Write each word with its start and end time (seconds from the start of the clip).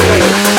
Show. 0.00 0.49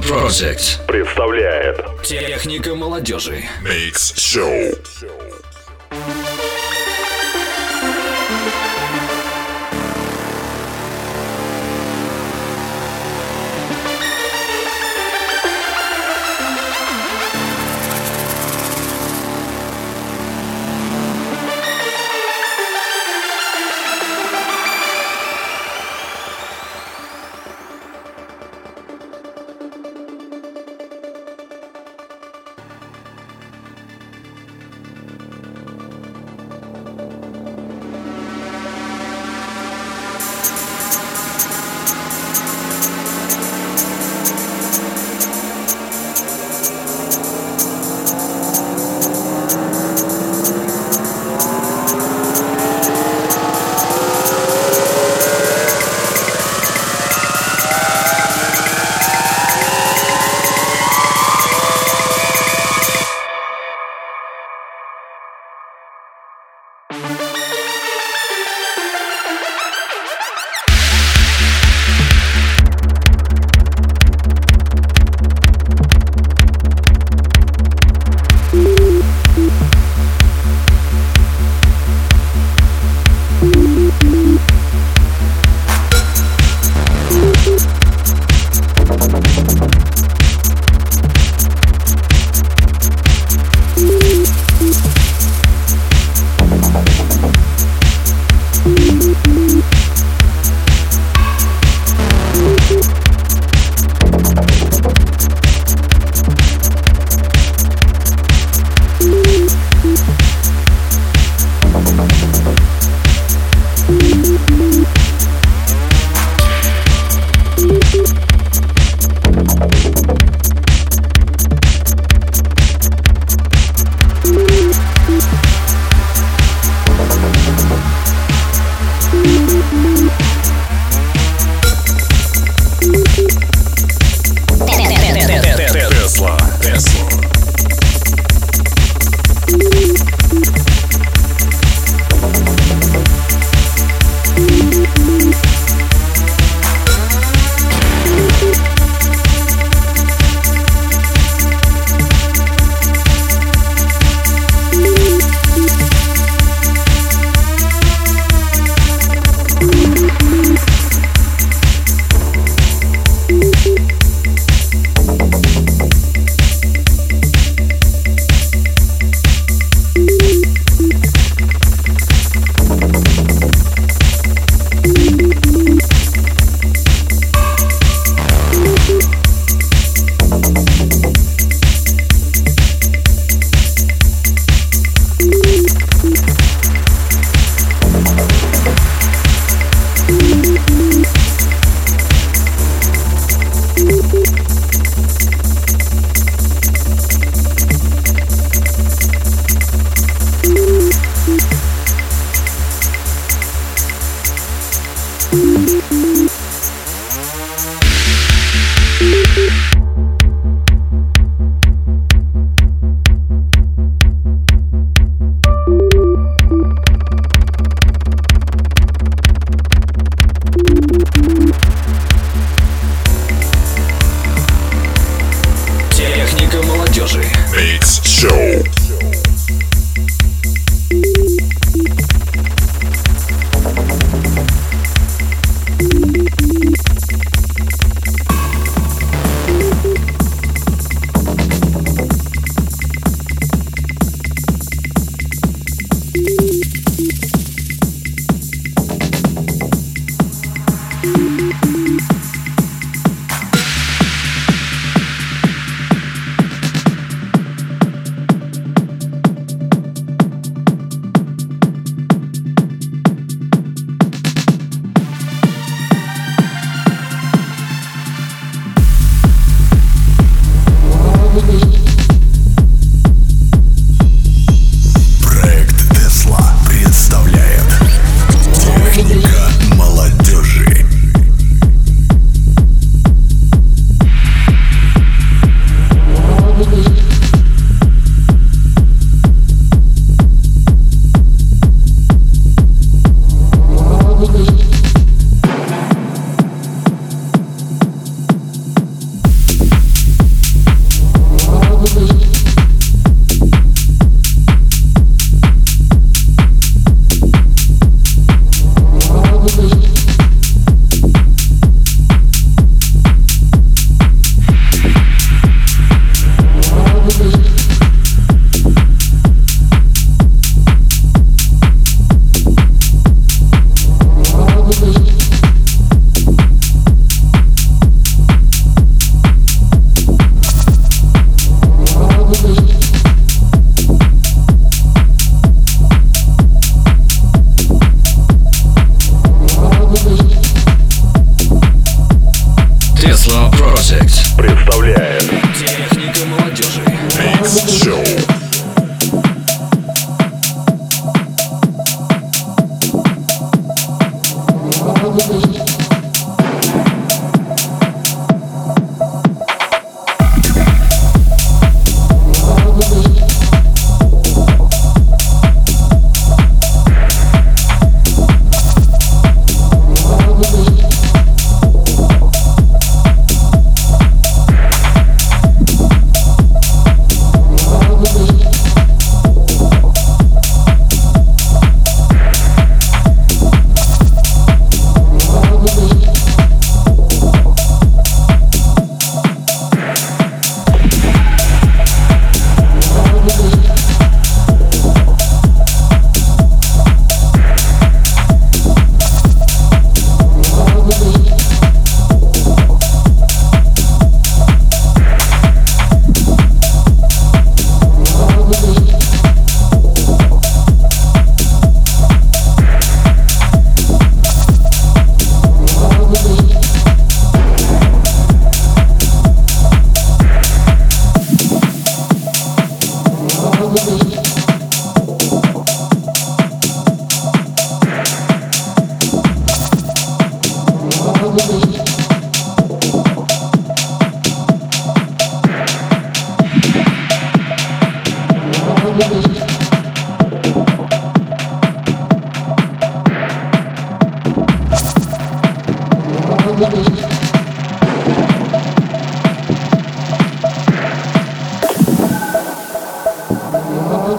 Techno 0.00 0.16
Project. 0.16 0.86
Представляет. 0.86 1.76
Техника 2.02 2.74
молодежи. 2.74 3.44
Микс 3.62 4.12
show. 4.16 5.19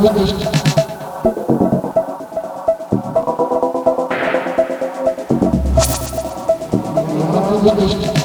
Thank 0.04 0.42
you. 8.06 8.21